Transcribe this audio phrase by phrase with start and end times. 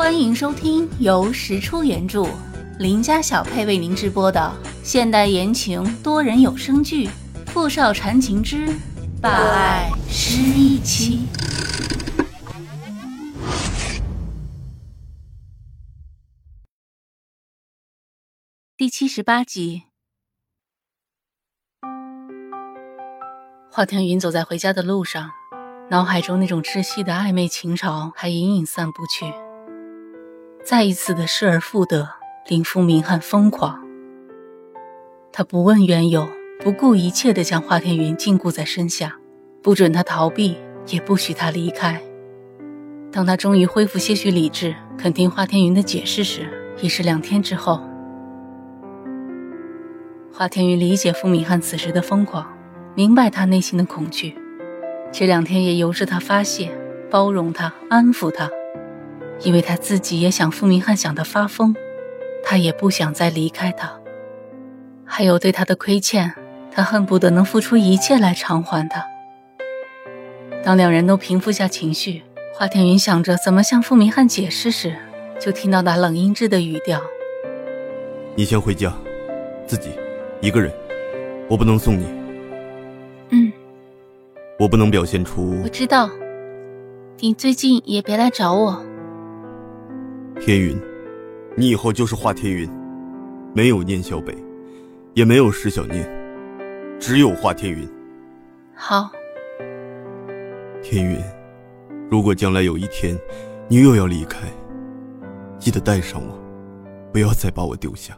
[0.00, 2.26] 欢迎收听由石出原著、
[2.78, 4.50] 林家小配为您直播的
[4.82, 7.06] 现代言情多人有声剧
[7.48, 8.66] 《富少缠情之
[9.20, 11.28] 霸爱失忆妻》
[18.78, 19.82] 第七十八集。
[23.70, 25.30] 华天云走在回家的路上，
[25.90, 29.49] 脑海中那种窒息的暧昧情潮还隐隐散不去。
[30.64, 32.08] 再一次的失而复得，
[32.48, 33.80] 令傅明翰疯狂。
[35.32, 36.28] 他不问缘由，
[36.62, 39.16] 不顾一切地将华天云禁锢在身下，
[39.62, 40.56] 不准他逃避，
[40.88, 42.00] 也不许他离开。
[43.10, 47.80] 当他终于恢复些许理智，肯听华天云的解释时，已是两天之后。
[50.32, 52.46] 华天云理解傅明翰此时的疯狂，
[52.94, 54.36] 明白他内心的恐惧，
[55.10, 56.70] 这两天也由着他发泄，
[57.10, 58.48] 包容他，安抚他。
[59.42, 61.74] 因为他自己也想傅明翰想的发疯，
[62.44, 63.90] 他也不想再离开他。
[65.04, 66.32] 还有对他的亏欠，
[66.70, 69.04] 他恨不得能付出一切来偿还他。
[70.62, 72.22] 当两人都平复下情绪，
[72.54, 74.94] 华天云想着怎么向傅明翰解释时，
[75.40, 77.00] 就听到那冷阴质的语调
[78.36, 78.92] ：“你先回家，
[79.66, 79.90] 自己
[80.42, 80.70] 一个人，
[81.48, 82.04] 我不能送你。
[83.30, 83.50] ”“嗯。
[84.60, 86.10] ”“我不能表现出……”“我知道，
[87.18, 88.84] 你最近也别来找我。”
[90.40, 90.74] 天云，
[91.54, 92.68] 你以后就是华天云，
[93.54, 94.34] 没有念小北，
[95.12, 96.08] 也没有石小念，
[96.98, 97.86] 只有华天云。
[98.74, 99.10] 好。
[100.82, 101.18] 天云，
[102.10, 103.14] 如果将来有一天
[103.68, 104.48] 你又要离开，
[105.58, 106.38] 记得带上我，
[107.12, 108.16] 不要再把我丢下。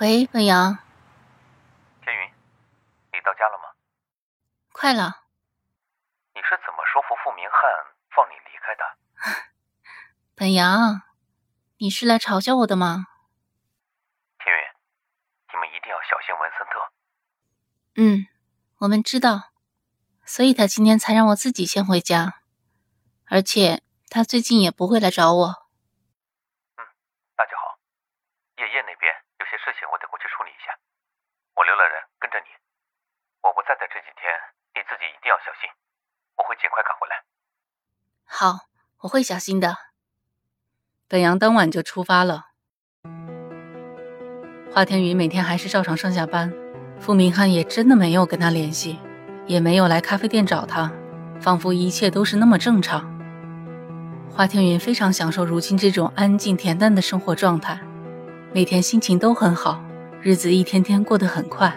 [0.00, 0.78] 喂，本阳。
[2.02, 2.32] 天云，
[3.12, 3.64] 你到家了吗？
[4.72, 5.26] 快了。
[6.34, 7.60] 你是怎么说服傅明翰
[8.08, 8.96] 放你离开的？
[10.34, 11.02] 本阳，
[11.76, 13.08] 你是来嘲笑我的吗？
[14.38, 14.62] 天云，
[15.52, 16.92] 你们一定要小心文森特。
[17.96, 18.26] 嗯，
[18.78, 19.52] 我们知道，
[20.24, 22.40] 所以他今天才让我自己先回家，
[23.28, 25.68] 而且他最近也不会来找我。
[26.78, 26.88] 嗯，
[27.36, 27.76] 那就好。
[28.56, 29.86] 爷爷那边有些事情
[31.56, 32.46] 我留了人跟着你，
[33.42, 34.28] 我不在的这几天，
[34.74, 35.70] 你自己一定要小心。
[36.36, 37.24] 我会尽快赶回来。
[38.24, 38.68] 好，
[39.00, 39.76] 我会小心的。
[41.08, 42.46] 本阳当晚就出发了。
[44.72, 46.52] 华天宇每天还是照常上下班，
[47.00, 48.98] 傅明翰也真的没有跟他联系，
[49.46, 50.92] 也没有来咖啡店找他，
[51.40, 53.10] 仿佛一切都是那么正常。
[54.30, 57.80] 华天云非常享受如今这种安静恬淡的生活状态，
[58.52, 59.82] 每天心情都很好。
[60.22, 61.74] 日子一天天过得很快。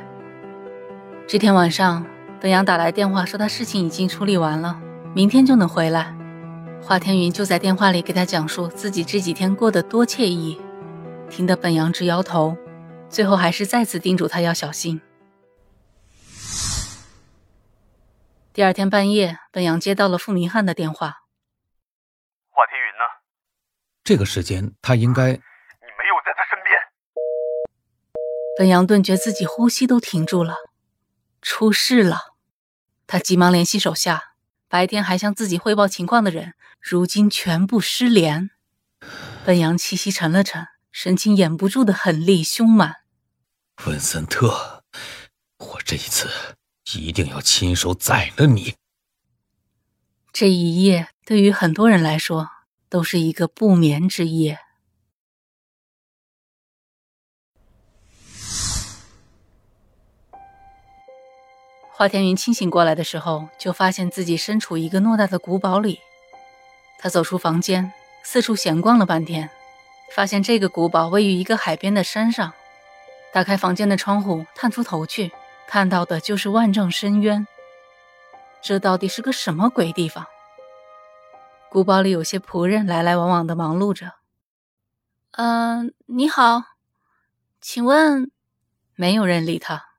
[1.26, 2.06] 这天晚上，
[2.42, 4.80] 本阳打来电话说他事情已经处理完了，
[5.16, 6.14] 明天就能回来。
[6.82, 10.62] 华天云就在电话里给他讲述自己这几天过得多惬意，
[11.30, 12.56] 听得本阳直摇头，
[13.10, 15.02] 最后还是再次叮嘱他要小心。
[18.52, 21.24] 第二天半夜，本阳接到了傅明翰的电话
[22.52, 23.04] ：“华天云呢？
[24.04, 26.80] 这个时间他应该……”你没有在他身边
[28.58, 30.56] 本阳顿觉自己呼吸都停住了，
[31.44, 32.34] 出事了！
[33.06, 34.34] 他急忙联系手下，
[34.68, 38.50] 白天还向自己汇报情况的人，如今全部失联。
[39.46, 43.04] 本阳气息沉了沉，神情掩不住的狠厉凶满。
[43.86, 44.84] 文森特，
[45.58, 46.30] 我这一次
[46.94, 48.76] 一定要亲手宰了你！
[50.32, 52.50] 这一夜对于很多人来说，
[52.88, 54.60] 都是一个不眠之夜。
[61.96, 66.00] 华天云清醒过来的时候，就发现自己身处一个偌大的古堡里。
[66.98, 67.94] 他走出房间，
[68.24, 69.48] 四处闲逛了半天，
[70.16, 72.52] 发现这个古堡位于一个海边的山上。
[73.32, 75.32] 打开房间的窗户，探出头去，
[75.68, 77.46] 看到的就是万丈深渊。
[78.64, 80.26] 这到底是个什么鬼地方？
[81.70, 84.14] 古堡里有些仆人来来往往的忙碌着。
[85.32, 86.64] 嗯，你好，
[87.62, 88.32] 请问？
[88.96, 89.93] 没有人理他。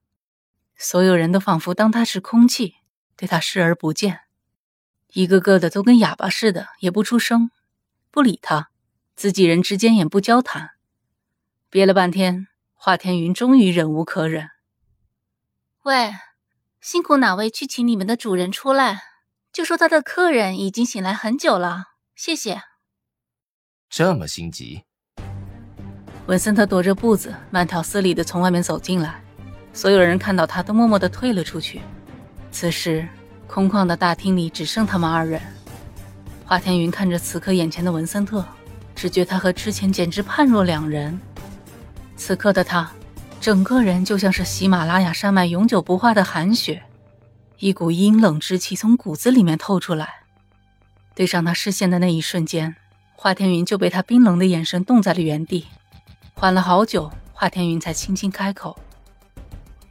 [0.77, 2.77] 所有人都仿佛当他是空气，
[3.17, 4.21] 对他视而不见，
[5.13, 7.51] 一个个的都跟哑巴似的，也不出声，
[8.11, 8.71] 不理他，
[9.17, 10.73] 自己人之间也不交谈。
[11.71, 14.51] 憋了半天，华天云终于忍无可忍
[15.85, 16.13] ：“喂，
[16.81, 19.03] 辛苦哪位去请你们的主人出来，
[19.53, 22.63] 就说他的客人已经醒来很久了，谢谢。”
[23.91, 24.85] 这么心急，
[26.27, 29.24] 文森特踱着步子，慢条斯理的从外面走进来。
[29.75, 31.83] 所有人看到他，都默默地退了出去。
[32.53, 33.07] 此时，
[33.49, 35.43] 空旷的大厅里只剩他们二人。
[36.47, 38.45] 华天云看着此刻眼前的文森特，
[38.95, 41.19] 只觉他和之前简直判若两人。
[42.17, 42.89] 此刻的他，
[43.41, 46.85] 整个人就像是喜马拉雅山脉永久不化的寒雪，
[47.59, 50.09] 一股阴冷之气从骨子里面透出来。
[51.17, 52.77] 对上他视线的那一瞬间，
[53.17, 55.67] 华天云就被他冰冷的眼神冻在了原地。
[56.35, 58.79] 缓了好久，华天云才轻轻开口。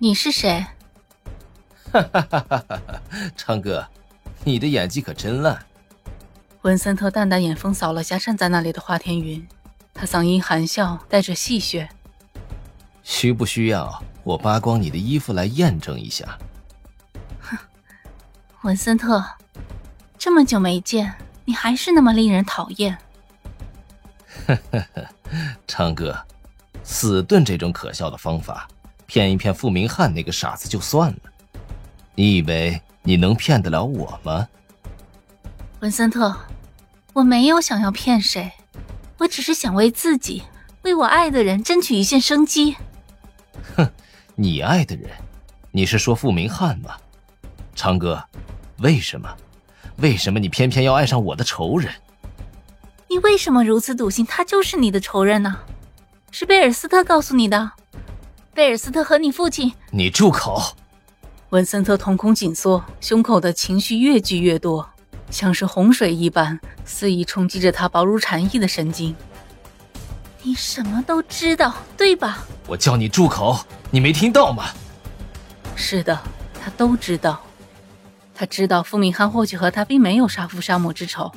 [0.04, 0.66] 你是谁？
[1.94, 3.02] 哈哈哈哈哈！
[3.38, 3.88] 昌哥，
[4.44, 5.66] 你的演技可真烂。
[6.64, 9.48] 文森特淡淡眼风扫了下站在那里的华天云，
[9.94, 11.88] 他嗓音含笑，带着戏谑
[13.02, 16.38] ：“需不需要我扒光你的衣服来验证一下？”
[17.40, 17.58] 哼，
[18.64, 19.24] 文森特，
[20.18, 21.16] 这么久没见，
[21.46, 22.98] 你还是那么令人讨厌。
[24.48, 25.08] 呵呵呵，
[25.66, 26.26] 昌哥，
[26.84, 28.68] 死遁这种可笑的方法。
[29.06, 31.20] 骗一骗傅明翰那个傻子就算了，
[32.16, 34.48] 你以为你能骗得了我吗？
[35.82, 36.36] 文森特，
[37.14, 38.52] 我没有想要骗谁，
[39.18, 40.44] 我只是想为自己，
[40.84, 42.76] 为我爱的人争取一线生机。
[43.76, 43.90] 哼，
[44.36, 45.10] 你爱的人，
[45.72, 46.96] 你是说傅明翰吗？
[47.76, 48.24] 长哥，
[48.78, 49.30] 为什么？
[49.98, 51.94] 为什么你偏偏要爱上我的仇人？
[53.10, 55.60] 你为什么如此笃信他就是你的仇人呢？
[56.32, 57.74] 是贝尔斯特告诉你的？
[58.56, 60.62] 贝尔斯特和你父亲，你住口！
[61.50, 64.88] 文森特瞳孔紧缩，胸口的情绪越聚越多，
[65.32, 69.16] 像是洪水一般肆意冲击着他薄如蝉翼的神经。
[70.44, 72.46] 你什么都知道，对吧？
[72.68, 73.60] 我叫你住口，
[73.90, 74.66] 你没听到吗？
[75.76, 76.16] 是的，
[76.64, 77.42] 他都知道。
[78.36, 81.32] 他知道傅明翰或许和他并没有杀父杀母之仇，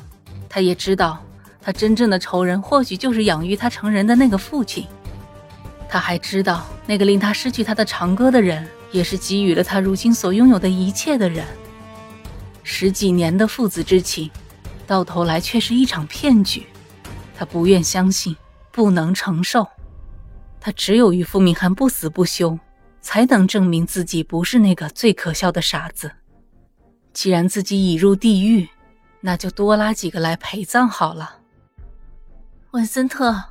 [0.51, 1.19] 他也知道
[1.63, 4.87] 他真正的仇人或许就是养育他成人的那个父亲。
[5.89, 11.45] 他还知道，那个令他失去他的长歌的人，也是给予了他如今所拥有的一切的人。
[12.63, 14.31] 十几年的父子之情，
[14.87, 16.67] 到头来却是一场骗局。
[17.37, 18.37] 他不愿相信，
[18.71, 19.67] 不能承受。
[20.61, 22.59] 他只有与傅明涵不死不休，
[23.01, 26.11] 才能证明自己不是那个最可笑的傻子。
[27.13, 28.69] 既然自己已入地狱，
[29.21, 31.39] 那就多拉几个来陪葬好了。
[32.71, 33.43] 文森特。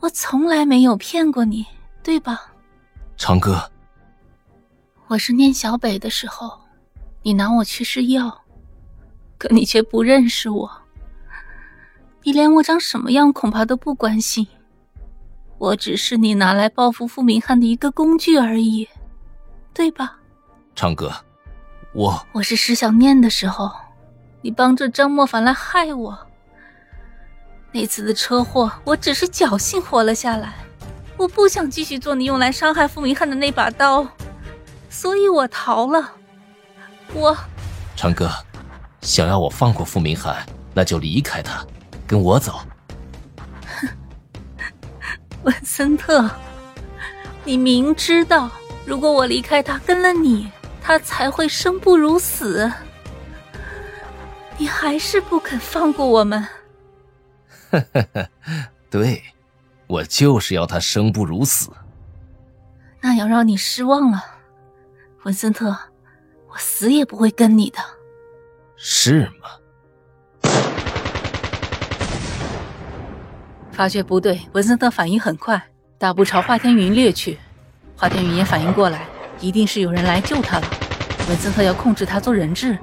[0.00, 1.64] 我从来没有骗过你，
[2.04, 2.52] 对吧，
[3.16, 3.70] 长歌？
[5.06, 6.60] 我是念小北的时候，
[7.22, 8.42] 你拿我去试药，
[9.38, 10.70] 可你却不认识我。
[12.22, 14.46] 你连我长什么样恐怕都不关心，
[15.56, 18.86] 我只是你拿来报复傅明翰的一个工具而已，
[19.72, 20.18] 对吧？
[20.74, 21.10] 长歌，
[21.94, 23.72] 我我是石小念的时候，
[24.42, 26.18] 你帮着张莫凡来害我。
[27.72, 30.63] 那次的车祸，我只是侥幸活了下来。
[31.16, 34.06] 我不想继续做你用来伤害傅明翰的那把刀，
[34.90, 36.12] 所以我逃了。
[37.12, 37.36] 我，
[37.96, 38.28] 长歌，
[39.00, 40.44] 想要我放过傅明翰，
[40.74, 41.64] 那就离开他，
[42.06, 42.60] 跟我走。
[43.66, 43.88] 哼，
[45.44, 46.28] 文森特，
[47.44, 48.50] 你明知道，
[48.84, 50.50] 如果我离开他，跟了你，
[50.82, 52.70] 他才会生不如死。
[54.58, 56.46] 你还是不肯放过我们。
[57.70, 58.28] 呵呵呵，
[58.90, 59.22] 对，
[59.86, 61.70] 我就是要他生不如死。
[63.00, 64.24] 那要让你失望了，
[65.24, 65.76] 文森特，
[66.48, 67.78] 我死也不会跟你的。
[68.76, 69.50] 是吗？
[73.72, 77.38] 发觉不对，文森特反应很快，大步朝华天云掠去。
[77.96, 79.06] 华天云也反应过来，
[79.40, 80.66] 一定是有人来救他了。
[81.28, 82.78] 文森特要控制他做人质，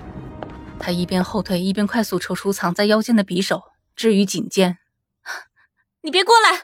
[0.80, 3.64] 他一边后退，一边快速抽出藏在腰间的匕首，
[3.96, 4.78] 置于颈间。
[6.04, 6.64] 你别过来